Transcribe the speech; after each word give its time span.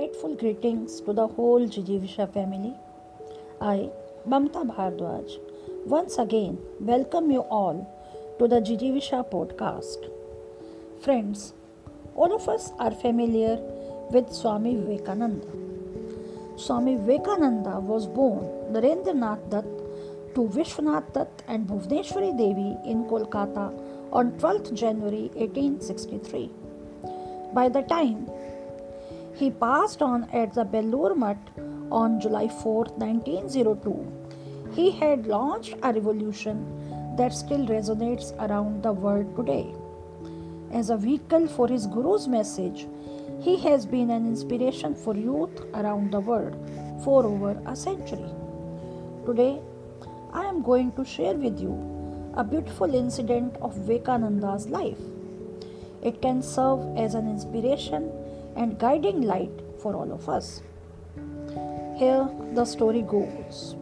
Delightful 0.00 0.34
greetings 0.36 1.02
to 1.02 1.12
the 1.12 1.26
whole 1.26 1.66
Jijivisha 1.68 2.32
family. 2.32 2.72
I, 3.60 3.90
Mamta 4.26 4.62
Bhardwaj, 4.66 5.38
once 5.84 6.16
again 6.16 6.56
welcome 6.80 7.30
you 7.30 7.40
all 7.40 7.76
to 8.38 8.48
the 8.48 8.62
Jijivisha 8.62 9.30
podcast. 9.30 10.08
Friends, 11.02 11.52
all 12.14 12.34
of 12.34 12.48
us 12.48 12.72
are 12.78 12.92
familiar 12.92 13.58
with 14.10 14.32
Swami 14.32 14.74
Vivekananda. 14.76 15.46
Swami 16.56 16.96
Vivekananda 16.96 17.78
was 17.78 18.06
born 18.06 18.46
Narendranath 18.72 19.50
Dutt 19.50 19.68
to 20.34 20.48
Vishwanath 20.56 21.12
Dutt 21.12 21.42
and 21.46 21.68
Bhuvneshwari 21.68 22.32
Devi 22.38 22.90
in 22.90 23.04
Kolkata 23.04 23.68
on 24.14 24.32
12th 24.38 24.72
January 24.72 25.24
1863. 25.34 26.48
By 27.52 27.68
the 27.68 27.82
time 27.82 28.30
he 29.40 29.50
passed 29.50 30.02
on 30.02 30.24
at 30.38 30.52
the 30.52 30.64
Belur 30.72 31.16
Mutt 31.16 31.38
on 31.90 32.20
July 32.20 32.46
4, 32.46 32.84
1902. 33.02 34.72
He 34.74 34.90
had 34.90 35.26
launched 35.26 35.76
a 35.82 35.94
revolution 35.94 36.58
that 37.16 37.32
still 37.32 37.64
resonates 37.66 38.34
around 38.38 38.82
the 38.82 38.92
world 38.92 39.34
today. 39.36 39.72
As 40.72 40.90
a 40.90 40.96
vehicle 40.98 41.46
for 41.48 41.68
his 41.68 41.86
Guru's 41.86 42.28
message, 42.28 42.86
he 43.40 43.56
has 43.60 43.86
been 43.86 44.10
an 44.10 44.26
inspiration 44.26 44.94
for 44.94 45.16
youth 45.16 45.64
around 45.72 46.12
the 46.12 46.20
world 46.20 46.54
for 47.02 47.24
over 47.24 47.58
a 47.66 47.74
century. 47.74 48.30
Today, 49.24 49.58
I 50.34 50.44
am 50.44 50.62
going 50.62 50.92
to 50.92 51.04
share 51.04 51.34
with 51.34 51.58
you 51.58 51.74
a 52.36 52.44
beautiful 52.44 52.94
incident 52.94 53.56
of 53.62 53.74
Vivekananda's 53.74 54.68
life. 54.68 55.00
It 56.02 56.20
can 56.20 56.42
serve 56.42 56.80
as 56.98 57.14
an 57.14 57.26
inspiration 57.26 58.12
and 58.56 58.78
guiding 58.78 59.22
light 59.22 59.62
for 59.80 59.94
all 59.94 60.12
of 60.12 60.28
us. 60.28 60.62
Here 61.96 62.28
the 62.54 62.64
story 62.64 63.02
goes. 63.02 63.76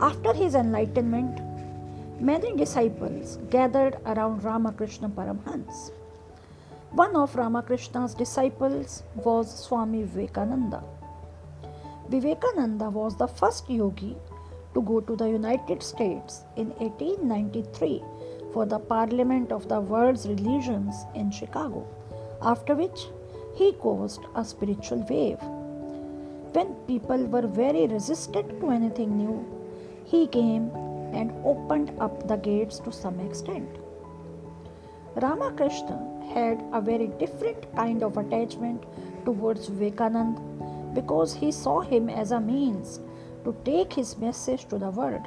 After 0.00 0.32
his 0.32 0.54
enlightenment, 0.54 1.40
many 2.20 2.54
disciples 2.56 3.38
gathered 3.50 3.96
around 4.04 4.44
Ramakrishna 4.44 5.08
Paramhans. 5.08 5.90
One 6.90 7.16
of 7.16 7.34
Ramakrishna's 7.36 8.14
disciples 8.14 9.02
was 9.14 9.52
Swami 9.64 10.02
Vivekananda. 10.02 10.82
Vivekananda 12.08 12.90
was 12.90 13.16
the 13.16 13.26
first 13.26 13.68
yogi 13.68 14.16
to 14.74 14.82
go 14.82 15.00
to 15.00 15.16
the 15.16 15.28
United 15.28 15.82
States 15.82 16.44
in 16.56 16.70
1893 16.78 18.02
for 18.52 18.66
the 18.66 18.78
Parliament 18.78 19.52
of 19.52 19.68
the 19.68 19.80
World's 19.80 20.26
Religions 20.26 21.04
in 21.14 21.30
Chicago 21.30 21.86
after 22.42 22.74
which 22.74 23.06
he 23.54 23.72
caused 23.72 24.20
a 24.34 24.44
spiritual 24.44 25.04
wave. 25.08 25.40
When 26.52 26.74
people 26.86 27.26
were 27.26 27.46
very 27.46 27.86
resistant 27.86 28.60
to 28.60 28.70
anything 28.70 29.16
new, 29.16 29.44
he 30.04 30.26
came 30.26 30.70
and 31.12 31.32
opened 31.44 31.92
up 31.98 32.28
the 32.28 32.36
gates 32.36 32.78
to 32.80 32.92
some 32.92 33.20
extent. 33.20 33.68
Ramakrishna 35.16 35.98
had 36.34 36.62
a 36.72 36.80
very 36.80 37.06
different 37.06 37.74
kind 37.74 38.02
of 38.02 38.16
attachment 38.18 38.84
towards 39.24 39.68
Vivekananda 39.68 40.40
because 40.94 41.34
he 41.34 41.50
saw 41.50 41.80
him 41.80 42.08
as 42.08 42.32
a 42.32 42.40
means 42.40 43.00
to 43.44 43.54
take 43.64 43.92
his 43.92 44.16
message 44.18 44.66
to 44.68 44.78
the 44.78 44.90
world. 44.90 45.26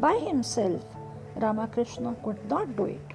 By 0.00 0.14
himself, 0.14 0.82
Ramakrishna 1.36 2.16
could 2.24 2.48
not 2.48 2.76
do 2.76 2.86
it, 2.86 3.10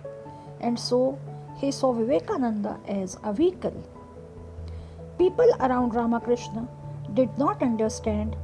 and 0.61 0.79
so 0.79 1.17
he 1.57 1.71
saw 1.71 1.93
Vivekananda 1.93 2.79
as 2.87 3.17
a 3.23 3.33
vehicle. 3.33 3.75
People 5.17 5.49
around 5.59 5.95
Ramakrishna 5.95 6.67
did 7.13 7.37
not 7.37 7.61
understand 7.61 8.35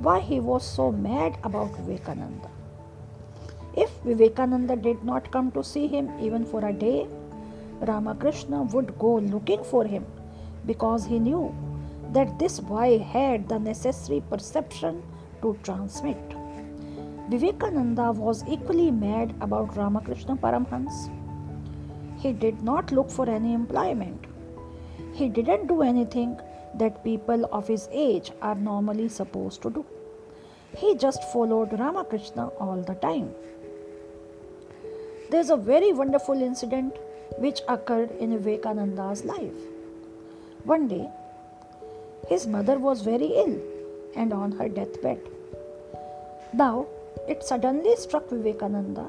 why 0.00 0.20
he 0.20 0.40
was 0.40 0.64
so 0.66 0.90
mad 0.90 1.38
about 1.44 1.76
Vivekananda. 1.76 2.50
If 3.76 3.90
Vivekananda 4.04 4.76
did 4.76 5.04
not 5.04 5.30
come 5.30 5.50
to 5.52 5.62
see 5.62 5.86
him 5.86 6.10
even 6.20 6.44
for 6.44 6.64
a 6.64 6.72
day, 6.72 7.06
Ramakrishna 7.80 8.62
would 8.62 8.98
go 8.98 9.16
looking 9.18 9.62
for 9.62 9.84
him 9.84 10.04
because 10.66 11.04
he 11.06 11.18
knew 11.18 11.54
that 12.12 12.38
this 12.38 12.58
boy 12.58 12.98
had 12.98 13.48
the 13.48 13.58
necessary 13.58 14.22
perception 14.28 15.02
to 15.42 15.56
transmit. 15.62 16.16
Vivekananda 17.28 18.10
was 18.10 18.42
equally 18.48 18.90
mad 18.90 19.34
about 19.40 19.76
Ramakrishna 19.76 20.36
Paramhans. 20.36 21.10
He 22.18 22.32
did 22.32 22.62
not 22.62 22.90
look 22.90 23.10
for 23.10 23.28
any 23.30 23.54
employment. 23.54 24.24
He 25.14 25.28
didn't 25.28 25.68
do 25.68 25.82
anything 25.82 26.40
that 26.74 27.04
people 27.04 27.48
of 27.52 27.68
his 27.68 27.88
age 27.92 28.32
are 28.42 28.54
normally 28.54 29.08
supposed 29.08 29.62
to 29.62 29.70
do. 29.70 29.84
He 30.76 30.94
just 30.96 31.22
followed 31.32 31.78
Ramakrishna 31.78 32.48
all 32.60 32.82
the 32.82 32.94
time. 32.94 33.30
There's 35.30 35.50
a 35.50 35.56
very 35.56 35.92
wonderful 35.92 36.42
incident 36.42 36.96
which 37.38 37.60
occurred 37.68 38.10
in 38.18 38.36
Vivekananda's 38.38 39.24
life. 39.24 39.60
One 40.64 40.88
day, 40.88 41.08
his 42.28 42.46
mother 42.46 42.78
was 42.78 43.02
very 43.02 43.26
ill 43.26 43.58
and 44.16 44.32
on 44.32 44.52
her 44.52 44.68
deathbed. 44.68 45.20
Now, 46.52 46.86
it 47.28 47.44
suddenly 47.44 47.94
struck 47.96 48.28
Vivekananda 48.28 49.08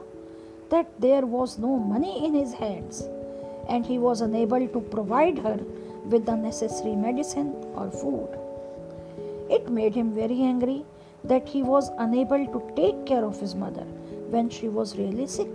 that 0.70 0.88
there 1.00 1.26
was 1.26 1.58
no 1.58 1.78
money 1.78 2.26
in 2.26 2.34
his 2.34 2.54
hands 2.54 3.04
and 3.68 3.86
he 3.86 3.98
was 3.98 4.22
unable 4.22 4.68
to 4.68 4.80
provide 4.80 5.38
her 5.40 5.58
with 6.06 6.26
the 6.26 6.36
necessary 6.36 6.96
medicine 6.96 7.50
or 7.76 7.90
food. 7.92 8.30
It 9.50 9.70
made 9.70 9.96
him 9.96 10.14
very 10.14 10.42
angry 10.42 10.86
that 11.24 11.48
he 11.48 11.62
was 11.64 11.90
unable 11.98 12.46
to 12.46 12.72
take 12.76 13.06
care 13.06 13.26
of 13.26 13.40
his 13.40 13.56
mother 13.56 13.86
when 14.36 14.50
she 14.50 14.70
was 14.70 14.98
really 14.98 15.28
sick. 15.28 15.50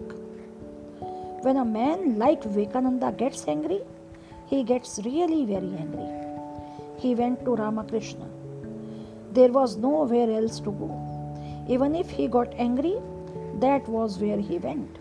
When 1.43 1.57
a 1.59 1.65
man 1.65 2.19
like 2.19 2.43
Vivekananda 2.43 3.13
gets 3.13 3.47
angry, 3.47 3.81
he 4.47 4.63
gets 4.63 5.01
really 5.05 5.45
very 5.45 5.75
angry. 5.77 6.09
He 6.99 7.15
went 7.15 7.45
to 7.45 7.55
Ramakrishna. 7.55 8.29
There 9.33 9.53
was 9.53 9.77
nowhere 9.77 10.31
else 10.31 10.61
to 10.61 10.71
go. 10.71 10.91
Even 11.69 11.95
if 11.95 12.11
he 12.11 12.29
got 12.29 12.55
angry, 12.57 12.97
that 13.61 13.89
was 13.89 14.19
where 14.19 14.39
he 14.39 14.59
went. 14.59 14.99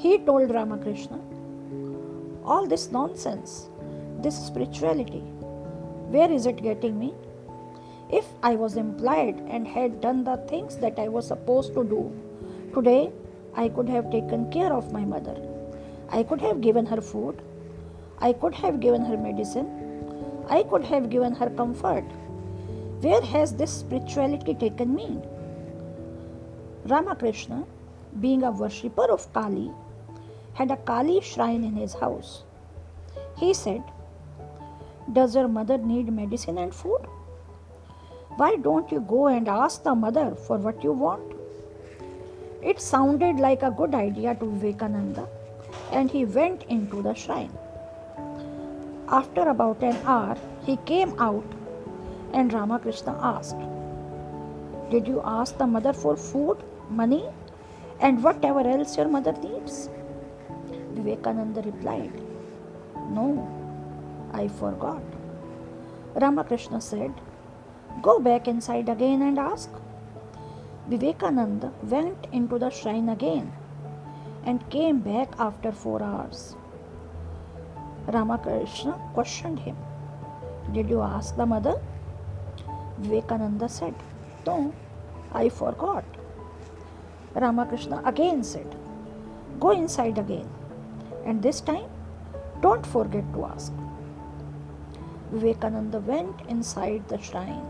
He 0.00 0.16
told 0.18 0.52
Ramakrishna, 0.54 1.18
All 2.44 2.68
this 2.68 2.92
nonsense, 2.92 3.68
this 4.22 4.36
spirituality, 4.46 5.22
where 6.14 6.30
is 6.30 6.46
it 6.46 6.62
getting 6.62 6.96
me? 6.96 7.14
If 8.08 8.26
I 8.40 8.54
was 8.54 8.76
implied 8.76 9.40
and 9.48 9.66
had 9.66 10.00
done 10.00 10.22
the 10.22 10.36
things 10.52 10.76
that 10.76 11.00
I 11.00 11.08
was 11.08 11.26
supposed 11.26 11.74
to 11.74 11.82
do, 11.82 12.12
today 12.72 13.10
I 13.56 13.70
could 13.70 13.88
have 13.88 14.12
taken 14.12 14.52
care 14.52 14.72
of 14.72 14.92
my 14.92 15.04
mother. 15.04 15.36
I 16.10 16.22
could 16.22 16.40
have 16.42 16.60
given 16.60 16.86
her 16.86 17.00
food. 17.00 17.42
I 18.20 18.34
could 18.34 18.54
have 18.54 18.78
given 18.78 19.04
her 19.04 19.16
medicine. 19.16 19.68
I 20.48 20.62
could 20.62 20.84
have 20.84 21.10
given 21.10 21.34
her 21.34 21.50
comfort. 21.50 22.04
Where 23.00 23.20
has 23.20 23.56
this 23.56 23.72
spirituality 23.72 24.54
taken 24.54 24.94
me? 24.94 25.20
Ramakrishna, 26.86 27.64
being 28.20 28.44
a 28.44 28.52
worshipper 28.52 29.10
of 29.10 29.30
Kali, 29.32 29.72
had 30.58 30.72
a 30.72 30.76
Kali 30.88 31.20
shrine 31.20 31.62
in 31.62 31.76
his 31.76 31.94
house. 31.94 32.42
He 33.36 33.54
said, 33.54 33.82
Does 35.12 35.36
your 35.36 35.46
mother 35.46 35.78
need 35.78 36.12
medicine 36.12 36.58
and 36.58 36.74
food? 36.74 37.02
Why 38.38 38.56
don't 38.56 38.90
you 38.90 39.00
go 39.00 39.28
and 39.28 39.48
ask 39.48 39.84
the 39.84 39.94
mother 39.94 40.34
for 40.46 40.56
what 40.58 40.82
you 40.82 40.92
want? 40.92 41.22
It 42.60 42.80
sounded 42.80 43.36
like 43.36 43.62
a 43.62 43.70
good 43.70 43.94
idea 43.94 44.34
to 44.34 44.46
Vivekananda, 44.46 45.28
and 45.92 46.10
he 46.10 46.24
went 46.24 46.64
into 46.64 47.02
the 47.02 47.14
shrine. 47.14 47.52
After 49.08 49.42
about 49.50 49.80
an 49.82 49.96
hour, 50.04 50.36
he 50.66 50.76
came 50.78 51.14
out, 51.20 51.54
and 52.32 52.52
Ramakrishna 52.52 53.16
asked, 53.20 53.62
Did 54.90 55.06
you 55.06 55.22
ask 55.24 55.56
the 55.56 55.68
mother 55.68 55.92
for 55.92 56.16
food, 56.16 56.58
money, 56.90 57.24
and 58.00 58.22
whatever 58.24 58.60
else 58.60 58.96
your 58.96 59.08
mother 59.08 59.32
needs? 59.32 59.88
Vivekananda 61.08 61.62
replied, 61.62 62.12
No, 63.10 63.26
I 64.32 64.48
forgot. 64.48 65.02
Ramakrishna 66.14 66.80
said, 66.82 67.14
Go 68.02 68.20
back 68.20 68.46
inside 68.46 68.90
again 68.90 69.22
and 69.22 69.38
ask. 69.38 69.70
Vivekananda 70.88 71.72
went 71.82 72.26
into 72.32 72.58
the 72.58 72.68
shrine 72.68 73.08
again 73.08 73.50
and 74.44 74.68
came 74.68 74.98
back 74.98 75.28
after 75.38 75.72
four 75.72 76.02
hours. 76.02 76.56
Ramakrishna 78.06 78.92
questioned 79.14 79.58
him, 79.60 79.76
Did 80.72 80.90
you 80.90 81.00
ask 81.00 81.36
the 81.36 81.46
mother? 81.46 81.80
Vivekananda 82.98 83.68
said, 83.70 83.94
No, 84.46 84.74
I 85.32 85.48
forgot. 85.48 86.04
Ramakrishna 87.34 88.02
again 88.04 88.44
said, 88.44 88.76
Go 89.58 89.70
inside 89.70 90.18
again 90.18 90.48
and 91.24 91.42
this 91.42 91.60
time 91.60 91.88
don't 92.60 92.86
forget 92.86 93.24
to 93.34 93.44
ask. 93.44 93.72
Vivekananda 95.32 96.00
went 96.00 96.40
inside 96.48 97.06
the 97.08 97.18
shrine 97.18 97.66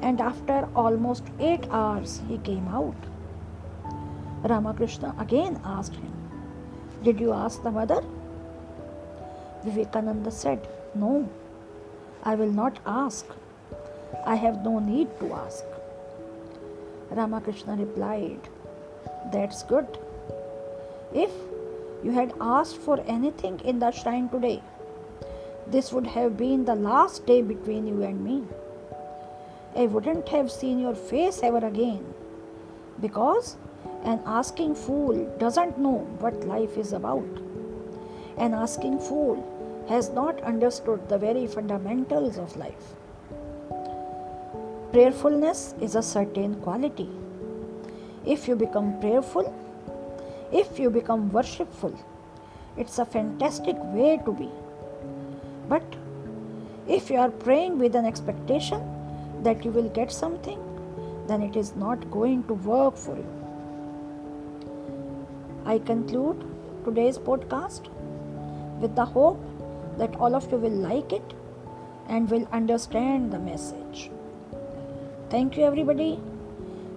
and 0.00 0.20
after 0.20 0.68
almost 0.74 1.24
eight 1.38 1.66
hours 1.70 2.20
he 2.28 2.38
came 2.38 2.66
out. 2.68 2.94
Ramakrishna 4.42 5.14
again 5.18 5.60
asked 5.64 5.94
him, 5.94 6.12
Did 7.04 7.20
you 7.20 7.32
ask 7.32 7.62
the 7.62 7.70
mother? 7.70 8.02
Vivekananda 9.64 10.30
said, 10.30 10.66
No, 10.94 11.28
I 12.24 12.34
will 12.34 12.50
not 12.50 12.78
ask. 12.86 13.26
I 14.26 14.34
have 14.34 14.64
no 14.64 14.78
need 14.78 15.08
to 15.20 15.32
ask. 15.32 15.64
Ramakrishna 17.10 17.76
replied, 17.76 18.48
That's 19.32 19.62
good. 19.62 19.86
If 21.14 21.30
you 22.02 22.12
had 22.12 22.32
asked 22.40 22.76
for 22.76 23.00
anything 23.06 23.60
in 23.60 23.78
the 23.78 23.90
shrine 23.90 24.28
today, 24.28 24.62
this 25.66 25.92
would 25.92 26.06
have 26.06 26.36
been 26.36 26.64
the 26.64 26.74
last 26.74 27.26
day 27.26 27.42
between 27.42 27.86
you 27.86 28.02
and 28.02 28.24
me. 28.24 28.42
I 29.76 29.86
wouldn't 29.86 30.28
have 30.28 30.50
seen 30.50 30.78
your 30.78 30.94
face 30.94 31.40
ever 31.42 31.64
again 31.66 32.14
because 33.00 33.56
an 34.04 34.20
asking 34.26 34.74
fool 34.74 35.24
doesn't 35.38 35.78
know 35.78 35.98
what 36.18 36.46
life 36.46 36.76
is 36.76 36.92
about. 36.92 37.24
An 38.36 38.54
asking 38.54 38.98
fool 38.98 39.86
has 39.88 40.10
not 40.10 40.42
understood 40.42 41.08
the 41.08 41.18
very 41.18 41.46
fundamentals 41.46 42.38
of 42.38 42.56
life. 42.56 42.94
Prayerfulness 44.92 45.74
is 45.80 45.94
a 45.94 46.02
certain 46.02 46.54
quality. 46.56 47.08
If 48.26 48.46
you 48.46 48.56
become 48.56 49.00
prayerful, 49.00 49.54
if 50.52 50.78
you 50.78 50.90
become 50.90 51.30
worshipful, 51.32 51.98
it's 52.76 52.98
a 52.98 53.04
fantastic 53.04 53.76
way 53.94 54.20
to 54.24 54.32
be. 54.32 54.50
But 55.68 55.82
if 56.86 57.10
you 57.10 57.16
are 57.16 57.30
praying 57.30 57.78
with 57.78 57.94
an 57.94 58.04
expectation 58.04 58.82
that 59.42 59.64
you 59.64 59.70
will 59.70 59.88
get 59.90 60.12
something, 60.12 60.58
then 61.26 61.42
it 61.42 61.56
is 61.56 61.74
not 61.76 62.10
going 62.10 62.44
to 62.44 62.54
work 62.54 62.96
for 62.96 63.16
you. 63.16 63.26
I 65.64 65.78
conclude 65.78 66.44
today's 66.84 67.18
podcast 67.18 67.88
with 68.80 68.96
the 68.96 69.04
hope 69.04 69.40
that 69.98 70.16
all 70.16 70.34
of 70.34 70.50
you 70.50 70.58
will 70.58 70.78
like 70.88 71.12
it 71.12 71.34
and 72.08 72.28
will 72.28 72.46
understand 72.52 73.32
the 73.32 73.38
message. 73.38 74.10
Thank 75.30 75.56
you, 75.56 75.64
everybody. 75.64 76.20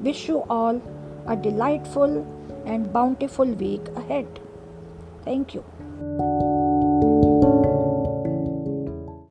Wish 0.01 0.27
you 0.27 0.43
all 0.49 0.81
a 1.27 1.35
delightful 1.35 2.25
and 2.65 2.91
bountiful 2.91 3.45
week 3.45 3.87
ahead. 3.95 4.39
Thank 5.23 5.53
you. 5.55 5.63